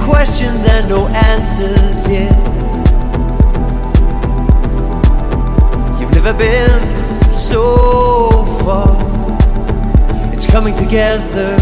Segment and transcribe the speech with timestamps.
[0.00, 2.36] questions and no answers yet.
[6.00, 8.96] You've never been so far,
[10.32, 11.54] it's coming together.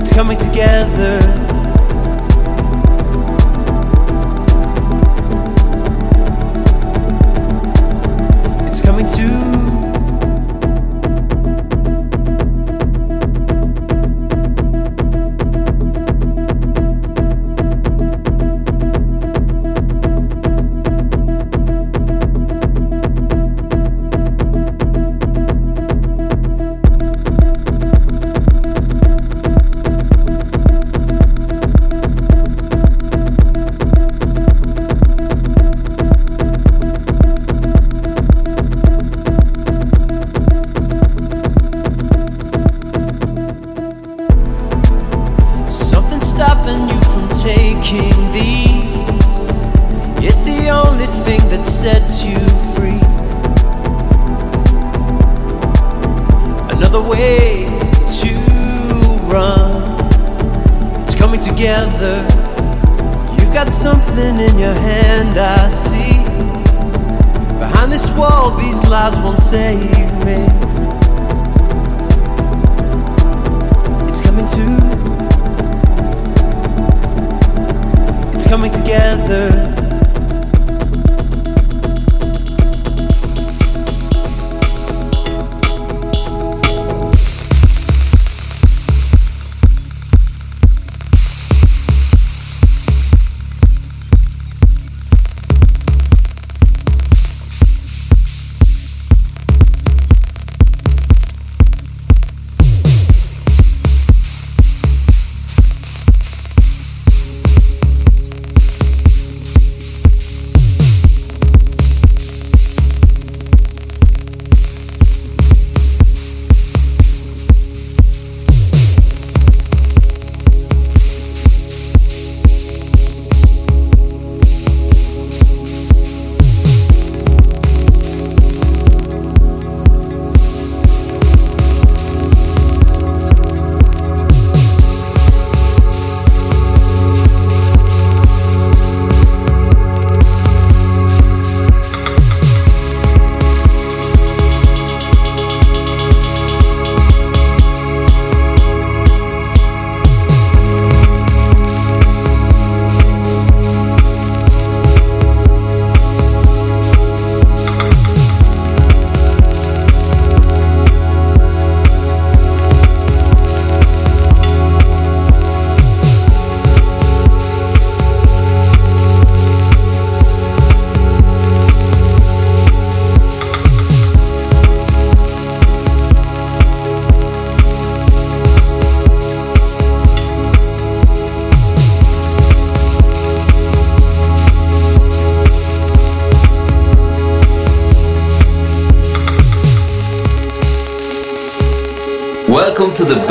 [0.00, 1.49] It's coming together.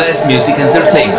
[0.09, 1.18] Best music entertainment.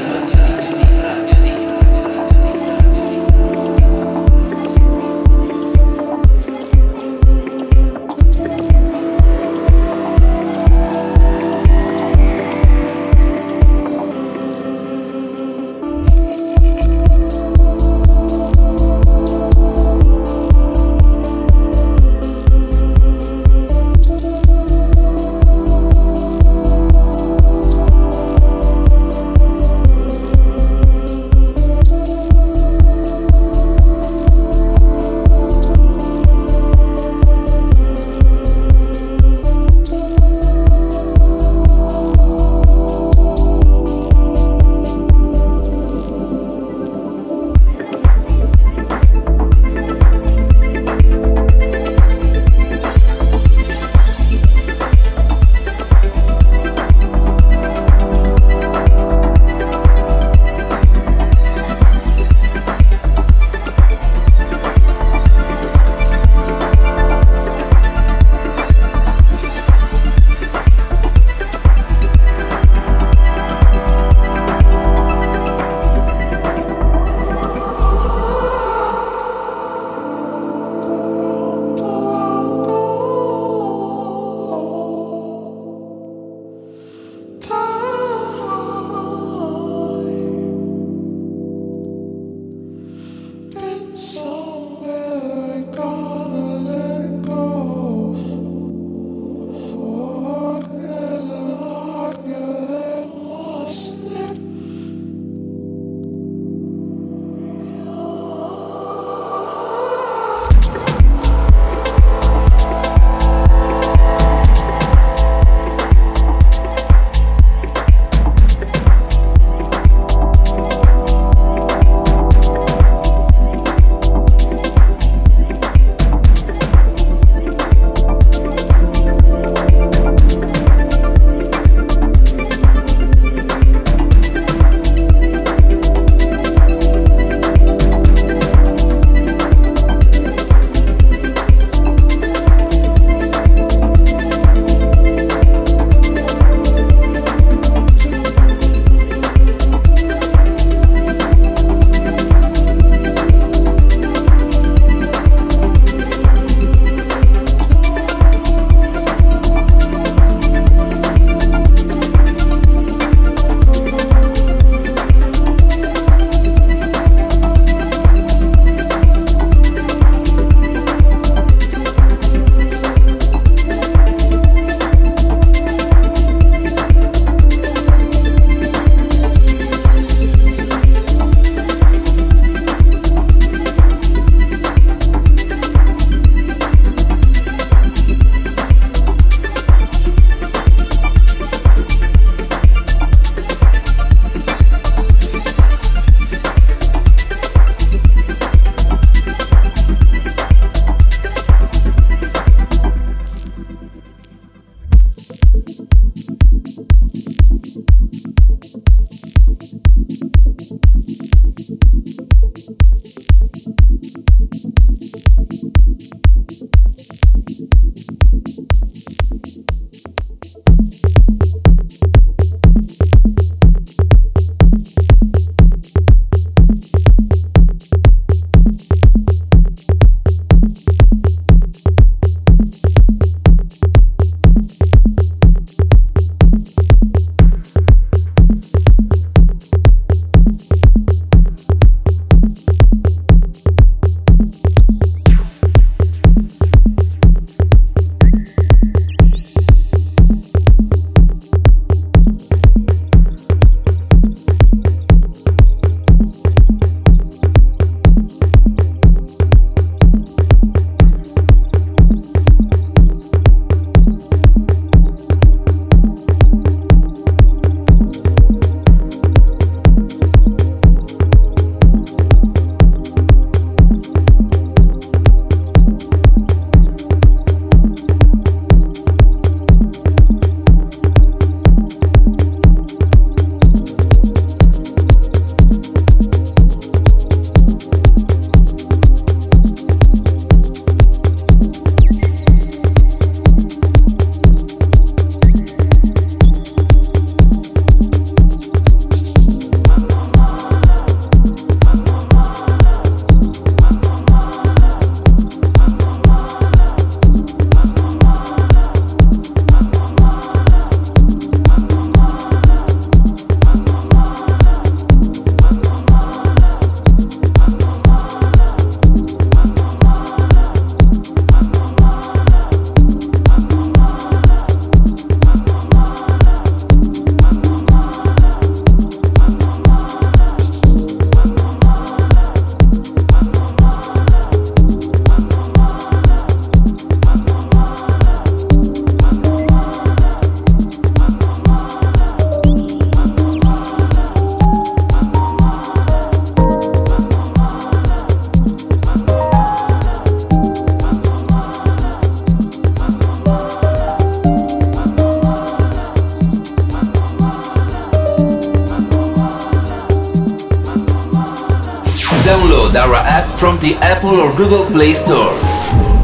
[365.21, 365.53] Store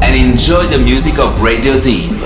[0.02, 2.17] and enjoy the music of Radio Deep.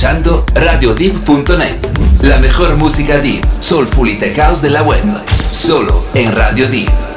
[0.00, 1.76] Escuchando RadioDeep.net,
[2.22, 5.04] la mejor música deep, soulful y tech house de la web,
[5.50, 7.09] solo en Radio Deep.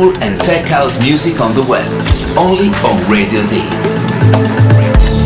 [0.00, 1.86] Soulful, and tech house music on the web.
[2.38, 5.19] Only on Radio Deep.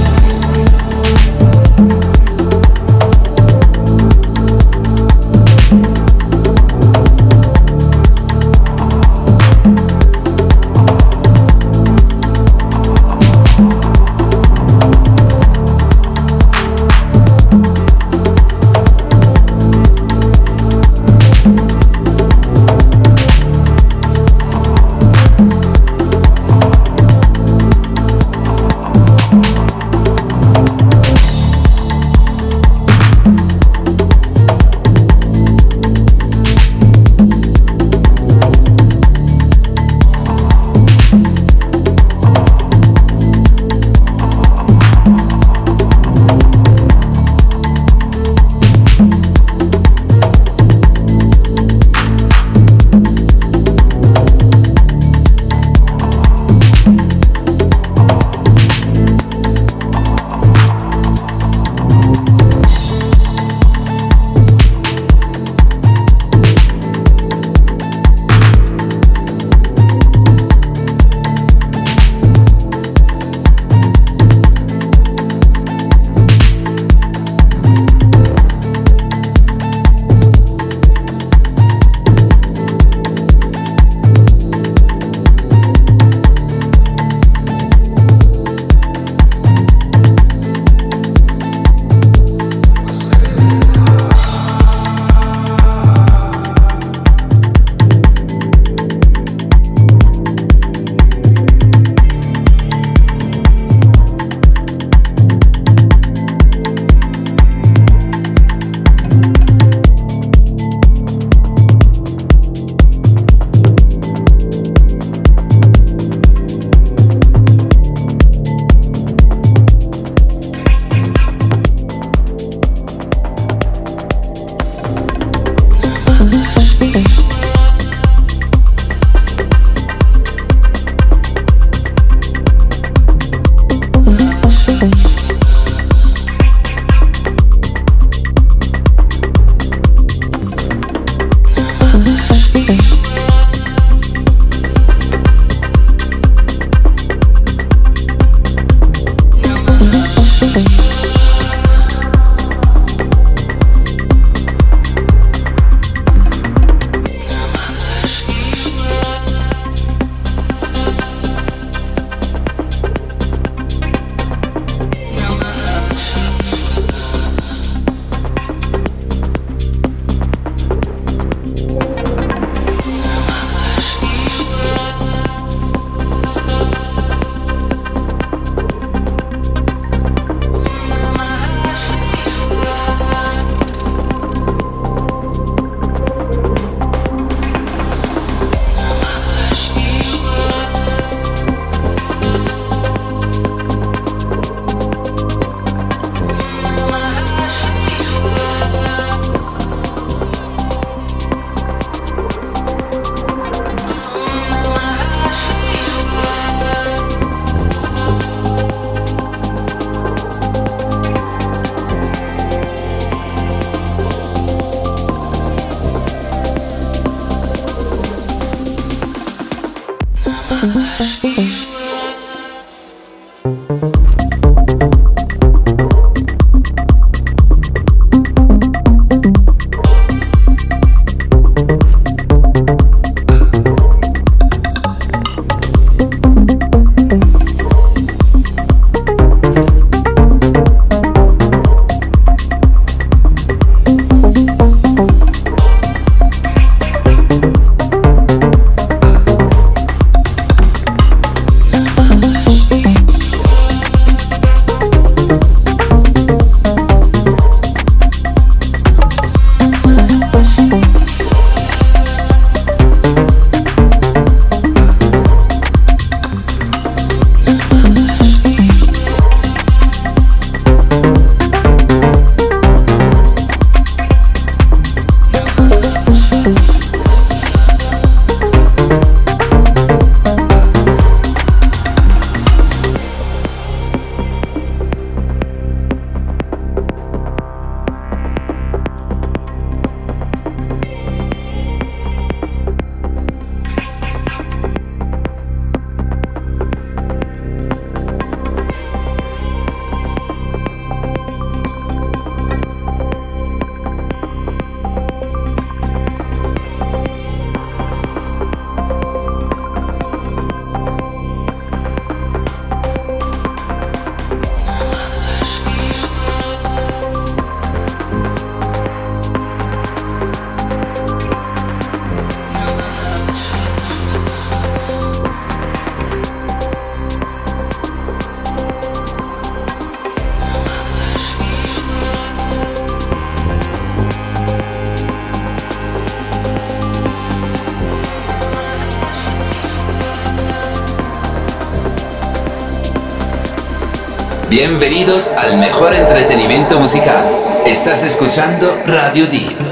[344.56, 347.26] Bienvenidos al mejor entretenimiento musical.
[347.66, 349.63] Estás escuchando Radio Deep.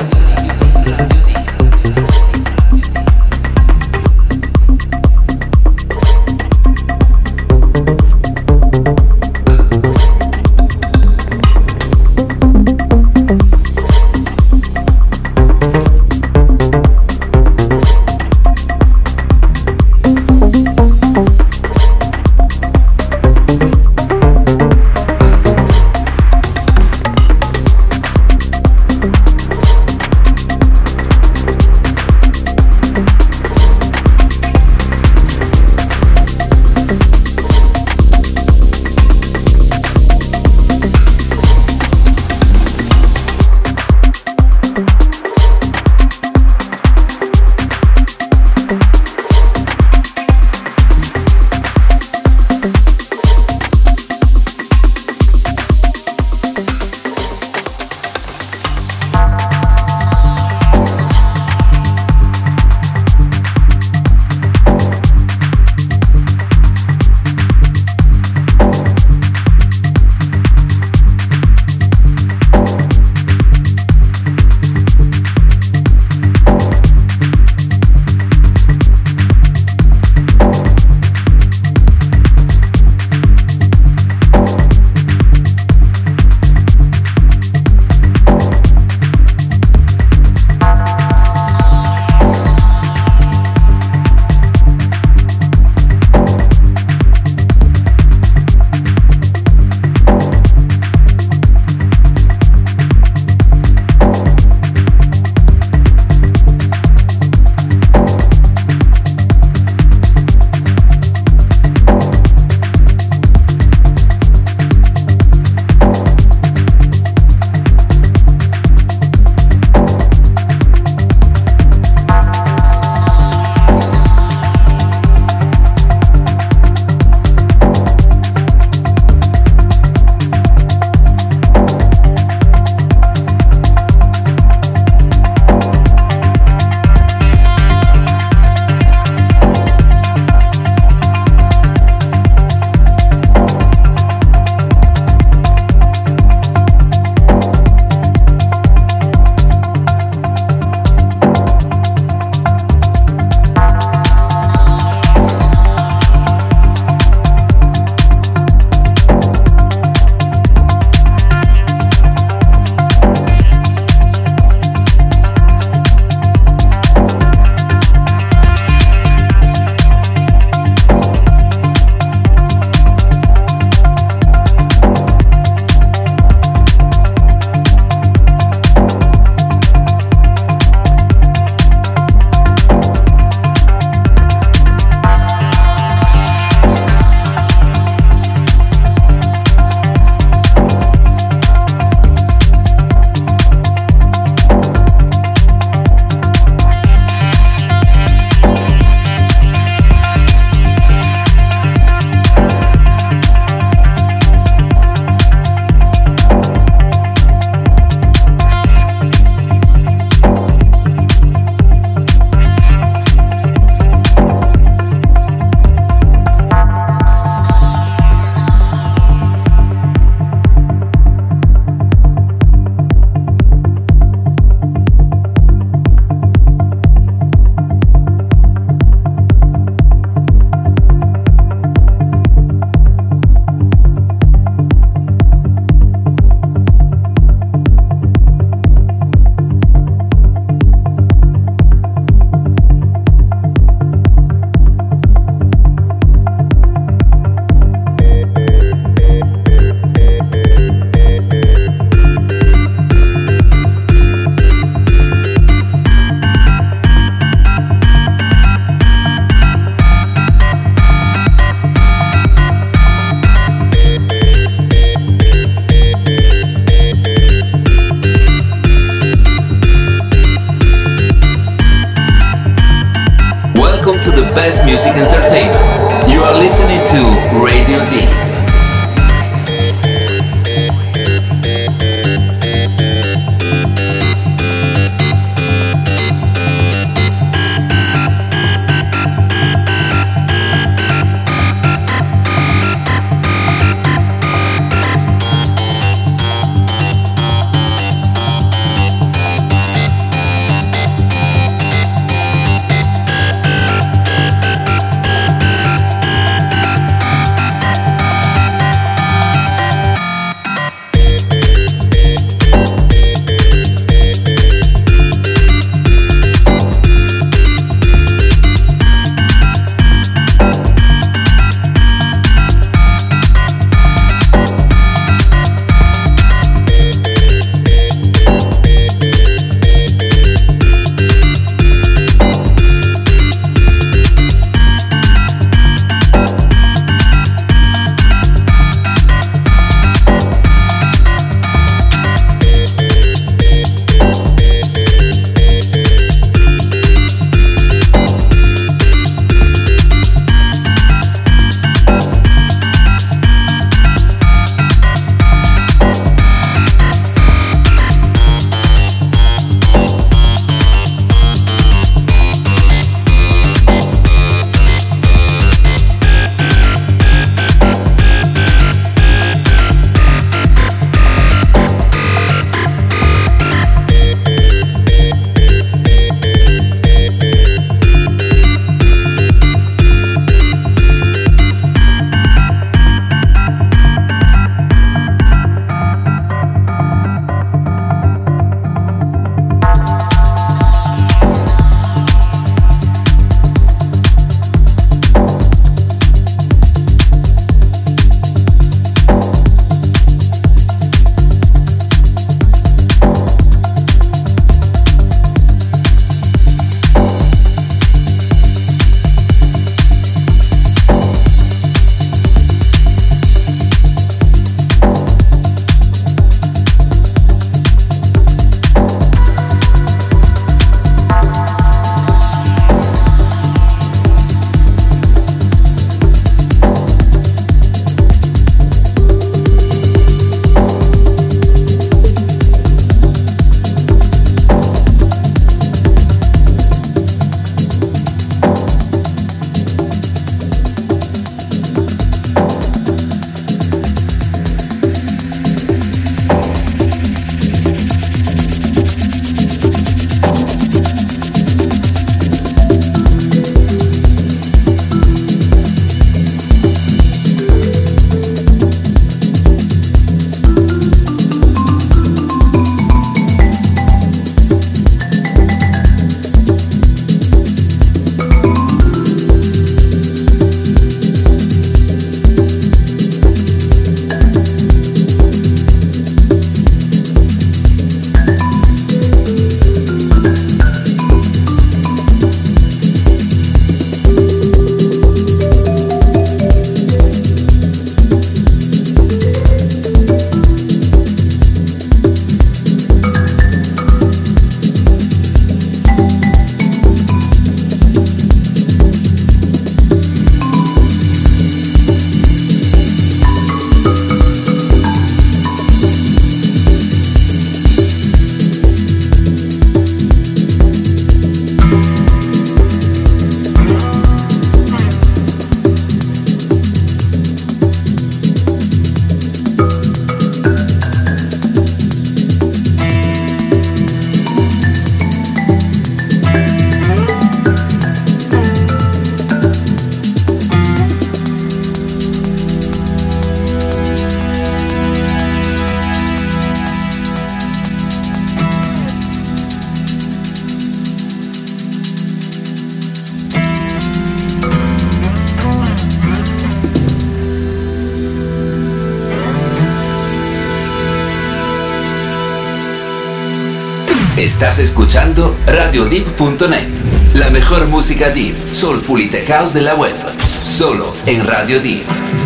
[554.43, 559.95] Estás escuchando RadioDeep.net, la mejor música deep, soulful y tech house de la web,
[560.43, 562.22] solo en Radio Deep.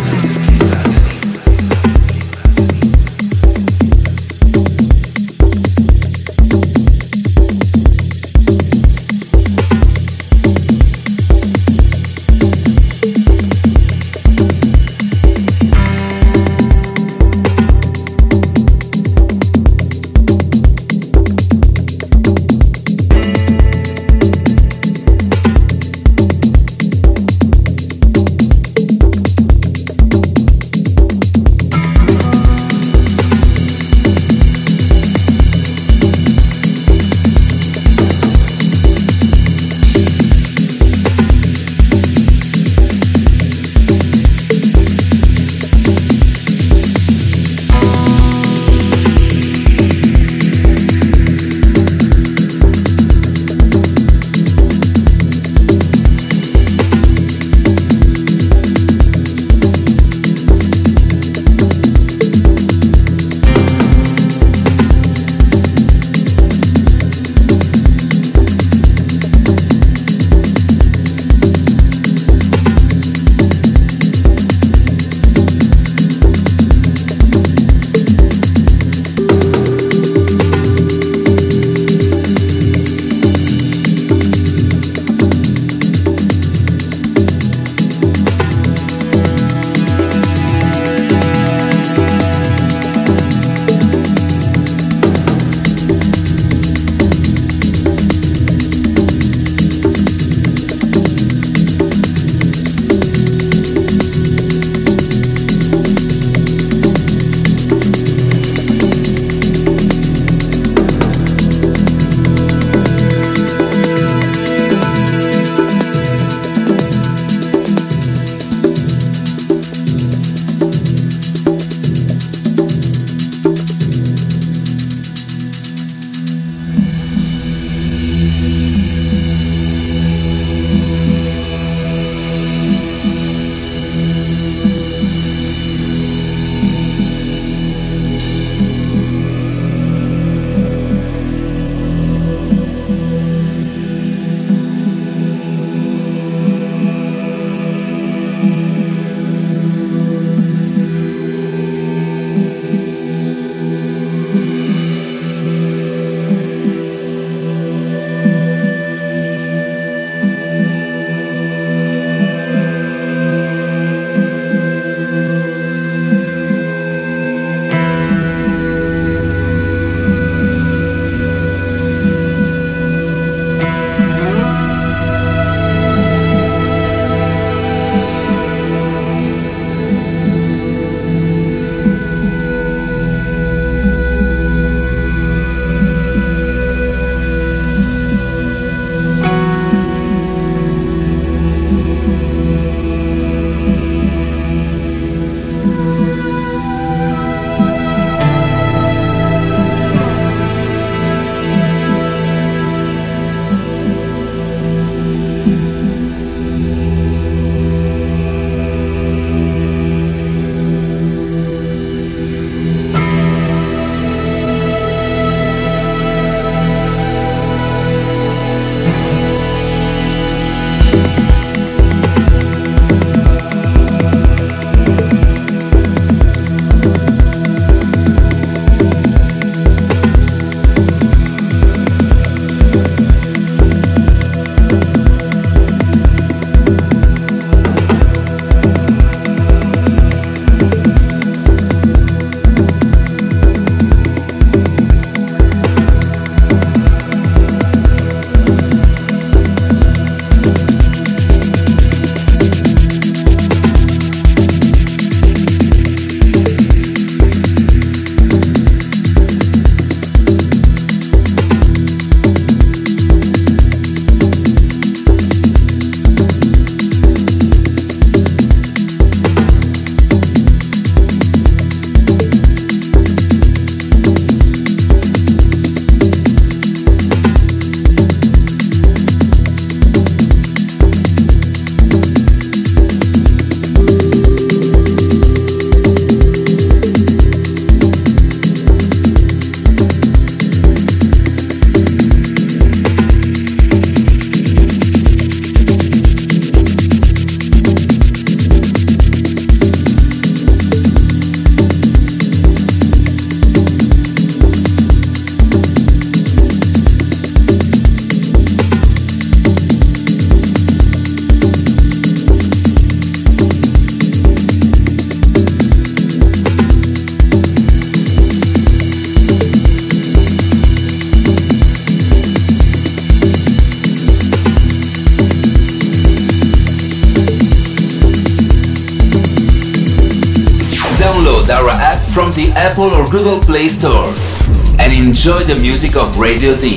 [335.47, 336.76] The music of Radio Deep.